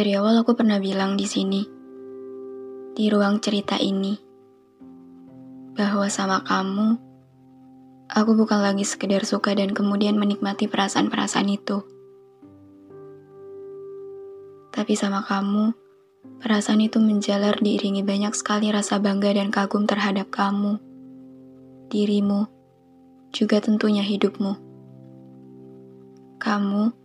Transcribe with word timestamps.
Dari 0.00 0.16
awal 0.16 0.40
aku 0.40 0.56
pernah 0.56 0.80
bilang 0.80 1.20
di 1.20 1.28
sini, 1.28 1.60
di 2.96 3.04
ruang 3.12 3.36
cerita 3.36 3.76
ini, 3.76 4.16
bahwa 5.76 6.08
sama 6.08 6.40
kamu, 6.40 6.96
aku 8.08 8.32
bukan 8.32 8.64
lagi 8.64 8.80
sekedar 8.88 9.28
suka 9.28 9.52
dan 9.52 9.76
kemudian 9.76 10.16
menikmati 10.16 10.72
perasaan-perasaan 10.72 11.52
itu. 11.52 11.84
Tapi 14.72 14.96
sama 14.96 15.20
kamu, 15.20 15.76
perasaan 16.40 16.80
itu 16.80 16.96
menjalar 16.96 17.60
diiringi 17.60 18.00
banyak 18.00 18.32
sekali 18.32 18.72
rasa 18.72 19.04
bangga 19.04 19.36
dan 19.36 19.52
kagum 19.52 19.84
terhadap 19.84 20.32
kamu, 20.32 20.80
dirimu, 21.92 22.48
juga 23.36 23.60
tentunya 23.60 24.00
hidupmu. 24.00 24.56
Kamu 26.40 26.99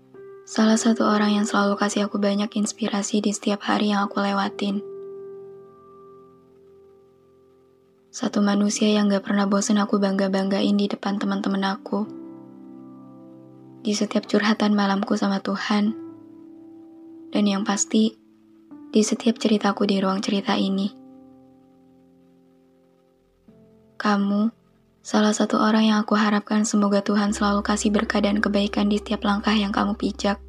Salah 0.45 0.77
satu 0.77 1.09
orang 1.09 1.41
yang 1.41 1.45
selalu 1.49 1.73
kasih 1.73 2.05
aku 2.05 2.21
banyak 2.21 2.53
inspirasi 2.53 3.17
di 3.17 3.33
setiap 3.33 3.65
hari 3.65 3.89
yang 3.89 4.05
aku 4.05 4.21
lewatin. 4.21 4.77
Satu 8.13 8.45
manusia 8.45 8.85
yang 8.93 9.09
gak 9.09 9.25
pernah 9.25 9.49
bosen 9.49 9.81
aku 9.81 9.97
bangga-banggain 9.97 10.77
di 10.77 10.85
depan 10.85 11.17
teman-teman 11.17 11.65
aku. 11.73 12.05
Di 13.81 13.97
setiap 13.97 14.29
curhatan 14.29 14.77
malamku 14.77 15.17
sama 15.17 15.41
Tuhan. 15.41 15.97
Dan 17.33 17.43
yang 17.49 17.65
pasti, 17.65 18.13
di 18.93 19.01
setiap 19.01 19.41
ceritaku 19.41 19.89
di 19.89 19.97
ruang 19.97 20.21
cerita 20.21 20.53
ini. 20.53 20.93
Kamu 23.97 24.64
Salah 25.05 25.37
satu 25.37 25.61
orang 25.61 25.85
yang 25.85 26.01
aku 26.01 26.17
harapkan 26.17 26.65
semoga 26.65 26.97
Tuhan 26.97 27.29
selalu 27.29 27.61
kasih 27.61 27.93
berkah 27.93 28.25
dan 28.25 28.41
kebaikan 28.41 28.89
di 28.89 28.97
setiap 28.97 29.21
langkah 29.21 29.53
yang 29.53 29.69
kamu 29.69 29.93
pijak. 29.93 30.41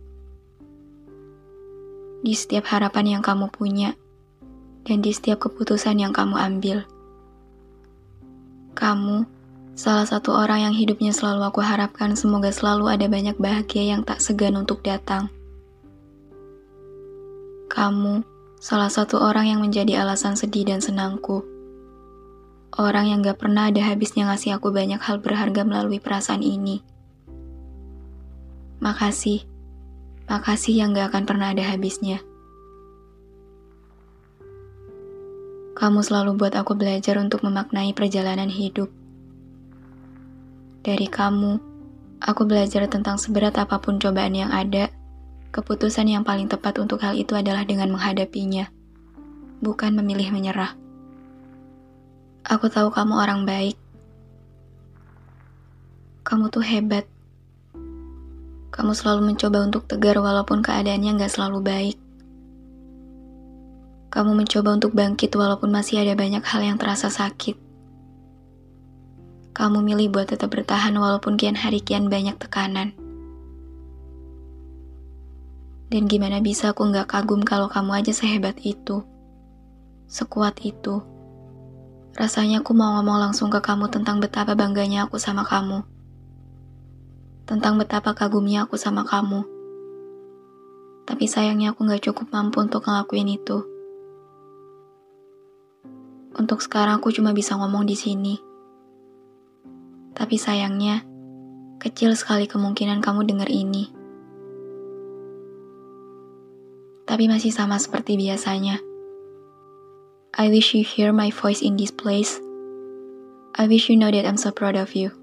Di 2.24 2.32
setiap 2.32 2.64
harapan 2.72 3.20
yang 3.20 3.22
kamu 3.22 3.52
punya, 3.52 3.92
dan 4.88 5.04
di 5.04 5.12
setiap 5.12 5.44
keputusan 5.44 6.00
yang 6.00 6.16
kamu 6.16 6.40
ambil. 6.40 6.88
Kamu, 8.72 9.28
salah 9.76 10.08
satu 10.08 10.32
orang 10.32 10.72
yang 10.72 10.74
hidupnya 10.74 11.12
selalu 11.12 11.52
aku 11.52 11.60
harapkan 11.60 12.16
semoga 12.16 12.48
selalu 12.48 12.88
ada 12.88 13.12
banyak 13.12 13.36
bahagia 13.36 13.92
yang 13.92 14.08
tak 14.08 14.24
segan 14.24 14.56
untuk 14.56 14.80
datang. 14.80 15.28
Kamu, 17.68 18.24
salah 18.56 18.88
satu 18.88 19.20
orang 19.20 19.52
yang 19.52 19.60
menjadi 19.60 20.00
alasan 20.00 20.32
sedih 20.32 20.64
dan 20.64 20.80
senangku 20.80 21.44
Orang 22.76 23.08
yang 23.08 23.24
gak 23.24 23.40
pernah 23.40 23.72
ada 23.72 23.80
habisnya 23.80 24.28
ngasih 24.28 24.60
aku 24.60 24.68
banyak 24.68 25.00
hal 25.00 25.24
berharga 25.24 25.64
melalui 25.64 25.96
perasaan 25.96 26.44
ini. 26.44 26.84
Makasih. 28.84 29.48
Makasih 30.28 30.84
yang 30.84 30.92
gak 30.92 31.16
akan 31.16 31.24
pernah 31.24 31.56
ada 31.56 31.64
habisnya. 31.64 32.20
Kamu 35.72 36.04
selalu 36.04 36.36
buat 36.36 36.52
aku 36.52 36.76
belajar 36.76 37.16
untuk 37.16 37.40
memaknai 37.48 37.96
perjalanan 37.96 38.52
hidup. 38.52 38.92
Dari 40.84 41.08
kamu, 41.08 41.56
aku 42.20 42.42
belajar 42.44 42.84
tentang 42.92 43.16
seberat 43.16 43.56
apa 43.56 43.80
pun 43.80 43.96
cobaan 43.96 44.36
yang 44.36 44.52
ada, 44.52 44.92
keputusan 45.48 46.12
yang 46.12 46.28
paling 46.28 46.52
tepat 46.52 46.76
untuk 46.76 47.00
hal 47.00 47.16
itu 47.16 47.32
adalah 47.32 47.64
dengan 47.64 47.88
menghadapinya, 47.88 48.68
bukan 49.64 49.96
memilih 49.96 50.28
menyerah. 50.28 50.85
Aku 52.46 52.70
tahu 52.70 52.94
kamu 52.94 53.18
orang 53.18 53.42
baik. 53.42 53.74
Kamu 56.22 56.46
tuh 56.46 56.62
hebat. 56.62 57.02
Kamu 58.70 58.94
selalu 58.94 59.34
mencoba 59.34 59.66
untuk 59.66 59.90
tegar 59.90 60.14
walaupun 60.22 60.62
keadaannya 60.62 61.18
nggak 61.18 61.32
selalu 61.34 61.58
baik. 61.58 61.98
Kamu 64.14 64.38
mencoba 64.38 64.78
untuk 64.78 64.94
bangkit 64.94 65.34
walaupun 65.34 65.74
masih 65.74 66.06
ada 66.06 66.14
banyak 66.14 66.38
hal 66.46 66.62
yang 66.62 66.78
terasa 66.78 67.10
sakit. 67.10 67.58
Kamu 69.50 69.82
milih 69.82 70.14
buat 70.14 70.30
tetap 70.30 70.54
bertahan 70.54 70.94
walaupun 70.94 71.34
kian 71.34 71.58
hari 71.58 71.82
kian 71.82 72.06
banyak 72.06 72.38
tekanan. 72.38 72.94
Dan 75.90 76.06
gimana 76.06 76.38
bisa 76.38 76.70
aku 76.70 76.94
nggak 76.94 77.10
kagum 77.10 77.42
kalau 77.42 77.66
kamu 77.66 78.06
aja 78.06 78.14
sehebat 78.14 78.54
itu, 78.62 79.02
sekuat 80.06 80.62
itu. 80.62 81.15
Rasanya 82.16 82.64
aku 82.64 82.72
mau 82.72 82.96
ngomong 82.96 83.28
langsung 83.28 83.52
ke 83.52 83.60
kamu 83.60 83.92
tentang 83.92 84.24
betapa 84.24 84.56
bangganya 84.56 85.04
aku 85.04 85.20
sama 85.20 85.44
kamu. 85.44 85.84
Tentang 87.44 87.76
betapa 87.76 88.16
kagumnya 88.16 88.64
aku 88.64 88.80
sama 88.80 89.04
kamu. 89.04 89.44
Tapi 91.04 91.28
sayangnya 91.28 91.76
aku 91.76 91.84
gak 91.84 92.08
cukup 92.08 92.32
mampu 92.32 92.64
untuk 92.64 92.88
ngelakuin 92.88 93.36
itu. 93.36 93.68
Untuk 96.40 96.64
sekarang 96.64 97.04
aku 97.04 97.12
cuma 97.12 97.36
bisa 97.36 97.52
ngomong 97.60 97.84
di 97.84 97.92
sini. 97.92 98.40
Tapi 100.16 100.40
sayangnya, 100.40 101.04
kecil 101.76 102.16
sekali 102.16 102.48
kemungkinan 102.48 103.04
kamu 103.04 103.28
dengar 103.28 103.52
ini. 103.52 103.92
Tapi 107.04 107.28
masih 107.28 107.52
sama 107.52 107.76
seperti 107.76 108.16
biasanya. 108.16 108.95
I 110.36 110.52
wish 110.52 110.76
you 110.76 110.84
hear 110.84 111.16
my 111.16 111.32
voice 111.32 111.64
in 111.64 111.80
this 111.80 111.88
place. 111.88 112.36
I 113.56 113.64
wish 113.64 113.88
you 113.88 113.96
know 113.96 114.12
that 114.12 114.28
I'm 114.28 114.36
so 114.36 114.52
proud 114.52 114.76
of 114.76 114.92
you. 114.92 115.16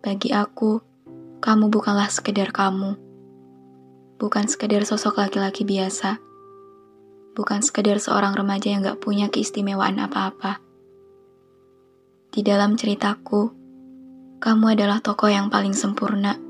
Bagi 0.00 0.32
aku, 0.32 0.80
kamu 1.44 1.68
bukanlah 1.68 2.08
sekedar 2.08 2.48
kamu. 2.48 2.96
Bukan 4.16 4.48
sekedar 4.48 4.88
sosok 4.88 5.20
laki-laki 5.20 5.68
biasa. 5.68 6.16
Bukan 7.36 7.60
sekedar 7.60 8.00
seorang 8.00 8.32
remaja 8.32 8.72
yang 8.72 8.80
gak 8.80 9.04
punya 9.04 9.28
keistimewaan 9.28 10.00
apa-apa. 10.00 10.64
Di 12.32 12.40
dalam 12.40 12.80
ceritaku, 12.80 13.52
kamu 14.40 14.80
adalah 14.80 15.04
tokoh 15.04 15.28
yang 15.28 15.52
paling 15.52 15.76
sempurna, 15.76 16.40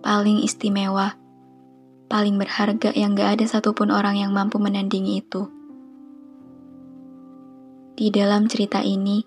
paling 0.00 0.40
istimewa, 0.40 1.19
paling 2.10 2.42
berharga 2.42 2.90
yang 2.90 3.14
gak 3.14 3.38
ada 3.38 3.46
satupun 3.46 3.94
orang 3.94 4.18
yang 4.18 4.34
mampu 4.34 4.58
menandingi 4.58 5.22
itu. 5.22 5.46
Di 7.94 8.10
dalam 8.10 8.50
cerita 8.50 8.82
ini, 8.82 9.22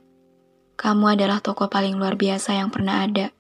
kamu 0.76 1.16
adalah 1.16 1.40
tokoh 1.40 1.72
paling 1.72 1.96
luar 1.96 2.20
biasa 2.20 2.60
yang 2.60 2.68
pernah 2.68 3.08
ada. 3.08 3.32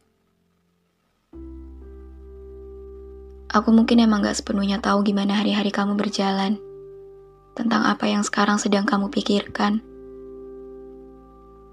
Aku 3.52 3.70
mungkin 3.76 4.00
emang 4.00 4.24
gak 4.24 4.40
sepenuhnya 4.40 4.80
tahu 4.80 5.04
gimana 5.04 5.44
hari-hari 5.44 5.76
kamu 5.76 6.00
berjalan, 6.00 6.56
tentang 7.52 7.84
apa 7.84 8.08
yang 8.08 8.24
sekarang 8.24 8.56
sedang 8.64 8.88
kamu 8.88 9.12
pikirkan, 9.12 9.84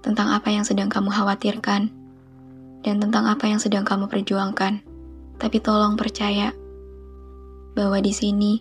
tentang 0.03 0.27
apa 0.35 0.51
yang 0.51 0.67
sedang 0.67 0.91
kamu 0.91 1.07
khawatirkan, 1.07 1.87
dan 2.83 2.95
tentang 2.99 3.31
apa 3.31 3.47
yang 3.47 3.63
sedang 3.63 3.87
kamu 3.87 4.11
perjuangkan. 4.11 4.83
Tapi 5.41 5.57
tolong 5.57 5.97
percaya 5.97 6.53
bahwa 7.71 7.97
di 8.03 8.11
sini 8.11 8.59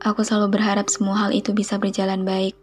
aku 0.00 0.24
selalu 0.24 0.56
berharap 0.56 0.88
semua 0.88 1.26
hal 1.26 1.30
itu 1.36 1.52
bisa 1.52 1.76
berjalan 1.76 2.24
baik. 2.24 2.56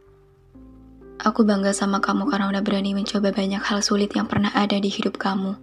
Aku 1.18 1.42
bangga 1.46 1.74
sama 1.74 1.98
kamu 1.98 2.30
karena 2.30 2.50
udah 2.54 2.62
berani 2.62 2.94
mencoba 2.94 3.34
banyak 3.34 3.62
hal 3.62 3.82
sulit 3.82 4.14
yang 4.14 4.30
pernah 4.30 4.54
ada 4.54 4.78
di 4.78 4.90
hidup 4.90 5.18
kamu. 5.18 5.58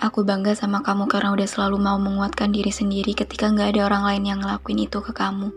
Aku 0.00 0.24
bangga 0.24 0.56
sama 0.56 0.80
kamu 0.80 1.08
karena 1.08 1.32
udah 1.32 1.48
selalu 1.48 1.76
mau 1.80 1.96
menguatkan 2.00 2.52
diri 2.52 2.72
sendiri 2.72 3.12
ketika 3.12 3.48
nggak 3.52 3.76
ada 3.76 3.88
orang 3.88 4.04
lain 4.04 4.24
yang 4.24 4.38
ngelakuin 4.40 4.84
itu 4.84 5.00
ke 5.00 5.12
kamu. 5.12 5.52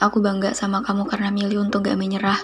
Aku 0.00 0.24
bangga 0.24 0.56
sama 0.56 0.80
kamu 0.80 1.04
karena 1.08 1.28
milih 1.28 1.60
untuk 1.60 1.84
gak 1.84 2.00
menyerah. 2.00 2.40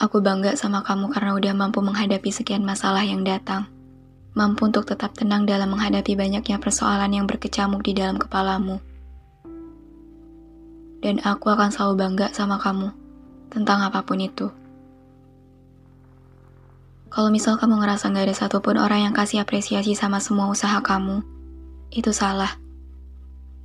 Aku 0.00 0.24
bangga 0.24 0.56
sama 0.56 0.80
kamu 0.80 1.12
karena 1.12 1.36
udah 1.36 1.52
mampu 1.52 1.84
menghadapi 1.84 2.32
sekian 2.32 2.64
masalah 2.64 3.04
yang 3.04 3.20
datang 3.20 3.68
mampu 4.30 4.70
untuk 4.70 4.86
tetap 4.86 5.10
tenang 5.18 5.42
dalam 5.42 5.74
menghadapi 5.74 6.14
banyaknya 6.14 6.62
persoalan 6.62 7.10
yang 7.10 7.26
berkecamuk 7.26 7.82
di 7.82 7.98
dalam 7.98 8.14
kepalamu. 8.14 8.78
Dan 11.00 11.18
aku 11.24 11.50
akan 11.50 11.72
selalu 11.74 11.94
bangga 11.98 12.30
sama 12.30 12.60
kamu 12.60 12.94
tentang 13.50 13.82
apa 13.82 14.06
pun 14.06 14.20
itu. 14.22 14.46
Kalau 17.10 17.26
misal 17.34 17.58
kamu 17.58 17.82
ngerasa 17.82 18.14
gak 18.14 18.22
ada 18.30 18.36
satupun 18.36 18.78
orang 18.78 19.10
yang 19.10 19.14
kasih 19.16 19.42
apresiasi 19.42 19.98
sama 19.98 20.22
semua 20.22 20.46
usaha 20.46 20.78
kamu, 20.78 21.26
itu 21.90 22.14
salah. 22.14 22.54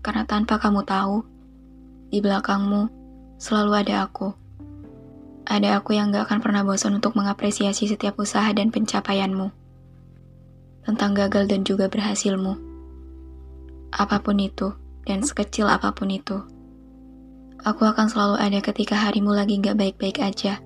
Karena 0.02 0.26
tanpa 0.26 0.58
kamu 0.58 0.82
tahu, 0.82 1.22
di 2.10 2.26
belakangmu 2.26 2.90
selalu 3.38 3.86
ada 3.86 4.10
aku. 4.10 4.34
Ada 5.46 5.78
aku 5.78 5.94
yang 5.94 6.10
gak 6.10 6.26
akan 6.26 6.40
pernah 6.42 6.66
bosan 6.66 6.98
untuk 6.98 7.14
mengapresiasi 7.14 7.86
setiap 7.86 8.18
usaha 8.18 8.50
dan 8.50 8.74
pencapaianmu 8.74 9.65
tentang 10.86 11.18
gagal 11.18 11.50
dan 11.50 11.66
juga 11.66 11.90
berhasilmu. 11.90 12.56
Apa 13.90 14.22
pun 14.22 14.38
itu, 14.38 14.78
dan 15.10 15.26
sekecil 15.26 15.66
apa 15.66 15.92
pun 15.92 16.14
itu, 16.14 16.46
aku 17.66 17.82
akan 17.90 18.06
selalu 18.06 18.36
ada 18.38 18.60
ketika 18.62 18.94
harimu 18.94 19.34
lagi 19.34 19.58
gak 19.58 19.74
baik-baik 19.76 20.22
aja. 20.22 20.62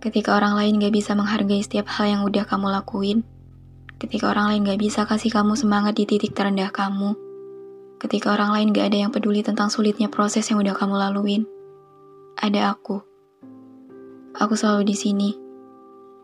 Ketika 0.00 0.36
orang 0.36 0.56
lain 0.56 0.80
gak 0.80 0.96
bisa 0.96 1.12
menghargai 1.12 1.60
setiap 1.60 1.92
hal 1.92 2.08
yang 2.08 2.22
udah 2.24 2.48
kamu 2.48 2.72
lakuin, 2.72 3.20
ketika 4.00 4.32
orang 4.32 4.56
lain 4.56 4.62
gak 4.64 4.80
bisa 4.80 5.04
kasih 5.04 5.28
kamu 5.28 5.52
semangat 5.52 5.92
di 5.96 6.08
titik 6.08 6.32
terendah 6.32 6.72
kamu, 6.72 7.12
ketika 8.00 8.32
orang 8.32 8.56
lain 8.56 8.72
gak 8.72 8.88
ada 8.88 8.98
yang 9.04 9.12
peduli 9.12 9.44
tentang 9.44 9.68
sulitnya 9.68 10.08
proses 10.08 10.48
yang 10.48 10.64
udah 10.64 10.72
kamu 10.72 10.96
laluin, 10.96 11.42
ada 12.40 12.72
aku. 12.72 13.04
Aku 14.36 14.52
selalu 14.56 14.88
di 14.88 14.96
sini, 14.96 15.30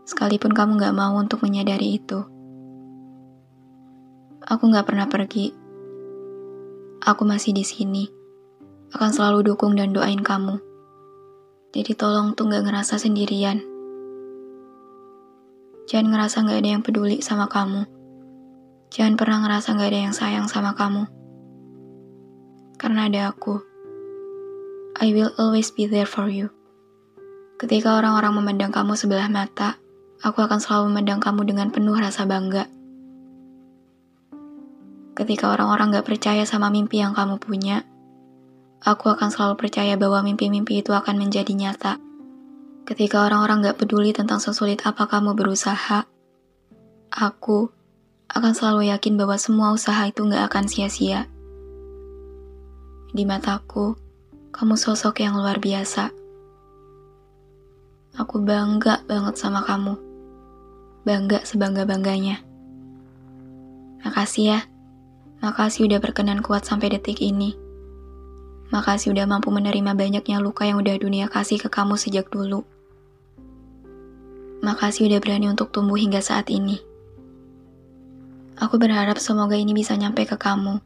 sekalipun 0.09 0.53
kamu 0.57 0.81
gak 0.81 0.97
mau 0.97 1.17
untuk 1.17 1.45
menyadari 1.45 2.01
itu. 2.01 2.32
Aku 4.53 4.69
gak 4.69 4.85
pernah 4.85 5.09
pergi. 5.09 5.49
Aku 7.01 7.25
masih 7.25 7.57
di 7.57 7.65
sini. 7.65 8.05
Akan 8.93 9.09
selalu 9.09 9.49
dukung 9.49 9.73
dan 9.73 9.97
doain 9.97 10.21
kamu. 10.21 10.61
Jadi 11.73 11.97
tolong 11.97 12.37
tuh 12.37 12.53
gak 12.53 12.69
ngerasa 12.69 13.01
sendirian. 13.01 13.65
Jangan 15.89 16.13
ngerasa 16.13 16.45
gak 16.45 16.61
ada 16.61 16.69
yang 16.69 16.85
peduli 16.85 17.25
sama 17.25 17.49
kamu. 17.49 17.89
Jangan 18.93 19.17
pernah 19.17 19.41
ngerasa 19.41 19.73
gak 19.73 19.89
ada 19.89 20.01
yang 20.05 20.13
sayang 20.13 20.53
sama 20.53 20.77
kamu. 20.77 21.09
Karena 22.77 23.09
ada 23.09 23.33
aku. 23.33 23.57
I 25.01 25.17
will 25.17 25.33
always 25.41 25.73
be 25.73 25.89
there 25.89 26.05
for 26.05 26.29
you. 26.29 26.53
Ketika 27.57 27.97
orang-orang 27.97 28.37
memandang 28.37 28.69
kamu 28.69 29.01
sebelah 29.01 29.33
mata, 29.33 29.81
aku 30.21 30.45
akan 30.45 30.61
selalu 30.61 30.93
memandang 30.93 31.25
kamu 31.25 31.41
dengan 31.49 31.73
penuh 31.73 31.97
rasa 31.97 32.29
bangga. 32.29 32.82
Ketika 35.13 35.53
orang-orang 35.53 35.93
gak 35.93 36.09
percaya 36.09 36.49
sama 36.49 36.73
mimpi 36.73 37.05
yang 37.05 37.13
kamu 37.13 37.37
punya, 37.37 37.85
aku 38.81 39.13
akan 39.13 39.29
selalu 39.29 39.61
percaya 39.61 40.01
bahwa 40.01 40.25
mimpi-mimpi 40.25 40.81
itu 40.81 40.97
akan 40.97 41.21
menjadi 41.21 41.53
nyata. 41.53 42.01
Ketika 42.89 43.29
orang-orang 43.29 43.61
gak 43.61 43.77
peduli 43.77 44.17
tentang 44.17 44.41
sesulit 44.41 44.81
apa 44.89 45.05
kamu 45.05 45.37
berusaha, 45.37 46.09
aku 47.13 47.69
akan 48.33 48.53
selalu 48.57 48.89
yakin 48.89 49.21
bahwa 49.21 49.37
semua 49.37 49.77
usaha 49.77 50.01
itu 50.09 50.25
gak 50.25 50.49
akan 50.49 50.65
sia-sia. 50.65 51.29
Di 53.13 53.29
mataku, 53.29 53.93
kamu 54.49 54.81
sosok 54.81 55.21
yang 55.21 55.37
luar 55.37 55.61
biasa. 55.61 56.09
Aku 58.17 58.41
bangga 58.41 59.05
banget 59.05 59.37
sama 59.37 59.61
kamu. 59.61 59.93
Bangga 61.05 61.45
sebangga-bangganya. 61.45 62.41
Makasih 64.09 64.45
ya 64.57 64.72
Makasih 65.43 65.91
udah 65.91 65.99
berkenan 65.99 66.39
kuat 66.39 66.63
sampai 66.63 66.95
detik 66.95 67.19
ini. 67.19 67.59
Makasih 68.71 69.11
udah 69.11 69.27
mampu 69.27 69.51
menerima 69.51 69.91
banyaknya 69.99 70.39
luka 70.39 70.63
yang 70.63 70.79
udah 70.79 70.95
dunia 70.95 71.27
kasih 71.27 71.59
ke 71.59 71.67
kamu 71.67 71.99
sejak 71.99 72.31
dulu. 72.31 72.63
Makasih 74.63 75.11
udah 75.11 75.19
berani 75.19 75.51
untuk 75.51 75.75
tumbuh 75.75 75.99
hingga 75.99 76.23
saat 76.23 76.47
ini. 76.47 76.79
Aku 78.63 78.79
berharap 78.79 79.19
semoga 79.19 79.59
ini 79.59 79.75
bisa 79.75 79.99
nyampe 79.99 80.23
ke 80.23 80.39
kamu. 80.39 80.79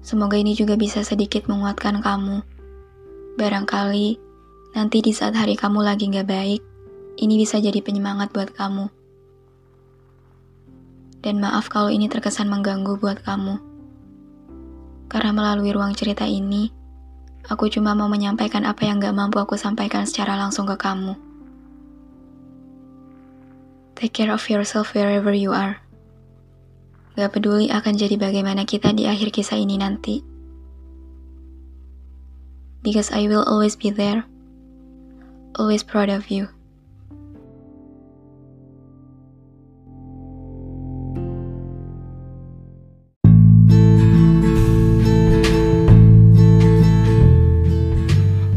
Semoga 0.00 0.40
ini 0.40 0.56
juga 0.56 0.72
bisa 0.80 1.04
sedikit 1.04 1.44
menguatkan 1.44 2.00
kamu. 2.00 2.40
Barangkali 3.36 4.16
nanti 4.72 5.04
di 5.04 5.12
saat 5.12 5.36
hari 5.36 5.60
kamu 5.60 5.84
lagi 5.84 6.08
gak 6.08 6.24
baik, 6.24 6.64
ini 7.20 7.36
bisa 7.36 7.60
jadi 7.60 7.84
penyemangat 7.84 8.32
buat 8.32 8.48
kamu. 8.56 8.88
Dan 11.18 11.42
maaf 11.42 11.66
kalau 11.66 11.90
ini 11.90 12.06
terkesan 12.06 12.46
mengganggu 12.46 12.98
buat 12.98 13.22
kamu. 13.26 13.58
Karena 15.08 15.32
melalui 15.32 15.72
ruang 15.72 15.96
cerita 15.96 16.28
ini, 16.28 16.70
aku 17.48 17.66
cuma 17.72 17.96
mau 17.96 18.06
menyampaikan 18.06 18.68
apa 18.68 18.84
yang 18.84 19.00
gak 19.00 19.16
mampu 19.16 19.40
aku 19.40 19.56
sampaikan 19.56 20.04
secara 20.04 20.36
langsung 20.36 20.68
ke 20.68 20.76
kamu. 20.76 21.16
Take 23.98 24.14
care 24.14 24.30
of 24.30 24.46
yourself 24.46 24.94
wherever 24.94 25.34
you 25.34 25.50
are. 25.50 25.82
Gak 27.18 27.34
peduli 27.34 27.66
akan 27.66 27.98
jadi 27.98 28.14
bagaimana 28.14 28.62
kita 28.62 28.94
di 28.94 29.10
akhir 29.10 29.34
kisah 29.34 29.58
ini 29.58 29.74
nanti. 29.74 30.22
Because 32.86 33.10
I 33.10 33.26
will 33.26 33.42
always 33.42 33.74
be 33.74 33.90
there. 33.90 34.22
Always 35.58 35.82
proud 35.82 36.14
of 36.14 36.30
you. 36.30 36.46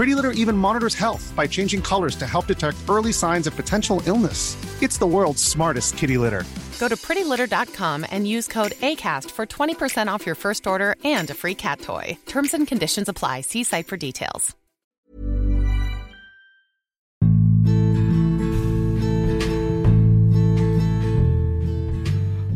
Pretty 0.00 0.16
Litter 0.16 0.32
even 0.32 0.56
monitors 0.56 0.96
health 0.96 1.28
by 1.36 1.44
changing 1.44 1.84
colors 1.84 2.16
to 2.16 2.24
help 2.24 2.48
detect 2.48 2.80
early 2.88 3.12
signs 3.12 3.44
of 3.44 3.52
potential 3.52 4.00
illness. 4.08 4.56
It's 4.80 4.96
the 4.96 5.04
world's 5.04 5.44
smartest 5.44 6.00
kitty 6.00 6.16
litter. 6.16 6.48
Go 6.80 6.88
to 6.88 6.96
prettylitter.com 6.96 8.08
and 8.08 8.24
use 8.24 8.48
code 8.48 8.72
ACAST 8.80 9.28
for 9.28 9.44
20% 9.44 10.08
off 10.08 10.24
your 10.24 10.32
first 10.32 10.64
order 10.64 10.96
and 11.04 11.28
a 11.28 11.36
free 11.36 11.52
cat 11.52 11.84
toy. 11.84 12.16
Terms 12.24 12.56
and 12.56 12.64
conditions 12.64 13.12
apply. 13.12 13.44
See 13.44 13.60
site 13.60 13.92
for 13.92 14.00
details. 14.00 14.56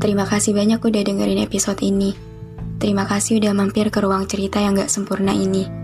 Terima 0.00 0.24
kasih 0.24 0.56
banyak 0.56 0.80
udah 0.80 1.02
dengerin 1.04 1.44
episode 1.44 1.84
ini. 1.84 2.16
Terima 2.80 3.04
kasih 3.04 3.36
udah 3.36 3.52
mampir 3.52 3.92
ke 3.92 4.00
ruang 4.00 4.24
cerita 4.24 4.64
yang 4.64 4.80
gak 4.80 4.88
sempurna 4.88 5.36
ini. 5.36 5.83